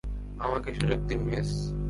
[0.39, 1.71] আমাকে সুযোগ দিন, মিস।